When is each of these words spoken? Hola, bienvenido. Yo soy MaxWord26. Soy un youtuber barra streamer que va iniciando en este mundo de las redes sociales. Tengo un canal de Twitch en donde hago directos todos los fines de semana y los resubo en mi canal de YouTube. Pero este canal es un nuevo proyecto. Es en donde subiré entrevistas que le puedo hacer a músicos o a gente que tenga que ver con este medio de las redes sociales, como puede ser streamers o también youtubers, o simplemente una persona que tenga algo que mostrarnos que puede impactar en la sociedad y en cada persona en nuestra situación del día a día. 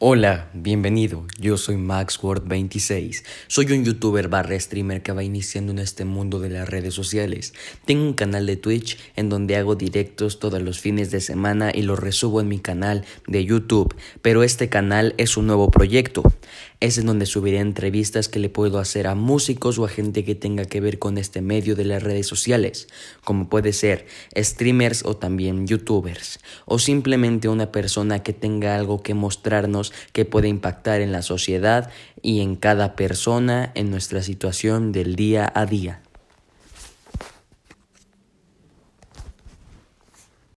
Hola, 0.00 0.48
bienvenido. 0.52 1.26
Yo 1.40 1.56
soy 1.56 1.74
MaxWord26. 1.74 3.24
Soy 3.48 3.72
un 3.72 3.84
youtuber 3.84 4.28
barra 4.28 4.56
streamer 4.60 5.02
que 5.02 5.10
va 5.10 5.24
iniciando 5.24 5.72
en 5.72 5.80
este 5.80 6.04
mundo 6.04 6.38
de 6.38 6.50
las 6.50 6.68
redes 6.68 6.94
sociales. 6.94 7.52
Tengo 7.84 8.04
un 8.04 8.12
canal 8.12 8.46
de 8.46 8.56
Twitch 8.56 8.96
en 9.16 9.28
donde 9.28 9.56
hago 9.56 9.74
directos 9.74 10.38
todos 10.38 10.62
los 10.62 10.78
fines 10.78 11.10
de 11.10 11.20
semana 11.20 11.72
y 11.74 11.82
los 11.82 11.98
resubo 11.98 12.40
en 12.40 12.46
mi 12.46 12.60
canal 12.60 13.04
de 13.26 13.44
YouTube. 13.44 13.92
Pero 14.22 14.44
este 14.44 14.68
canal 14.68 15.14
es 15.18 15.36
un 15.36 15.48
nuevo 15.48 15.68
proyecto. 15.68 16.22
Es 16.78 16.96
en 16.96 17.06
donde 17.06 17.26
subiré 17.26 17.58
entrevistas 17.58 18.28
que 18.28 18.38
le 18.38 18.50
puedo 18.50 18.78
hacer 18.78 19.08
a 19.08 19.16
músicos 19.16 19.80
o 19.80 19.84
a 19.84 19.88
gente 19.88 20.24
que 20.24 20.36
tenga 20.36 20.64
que 20.64 20.80
ver 20.80 21.00
con 21.00 21.18
este 21.18 21.42
medio 21.42 21.74
de 21.74 21.84
las 21.84 22.04
redes 22.04 22.28
sociales, 22.28 22.86
como 23.24 23.48
puede 23.48 23.72
ser 23.72 24.06
streamers 24.36 25.04
o 25.04 25.16
también 25.16 25.66
youtubers, 25.66 26.38
o 26.66 26.78
simplemente 26.78 27.48
una 27.48 27.72
persona 27.72 28.22
que 28.22 28.32
tenga 28.32 28.76
algo 28.76 29.02
que 29.02 29.14
mostrarnos 29.14 29.87
que 30.12 30.24
puede 30.24 30.48
impactar 30.48 31.00
en 31.00 31.12
la 31.12 31.22
sociedad 31.22 31.90
y 32.22 32.40
en 32.40 32.56
cada 32.56 32.96
persona 32.96 33.72
en 33.74 33.90
nuestra 33.90 34.22
situación 34.22 34.92
del 34.92 35.16
día 35.16 35.50
a 35.54 35.66
día. 35.66 36.02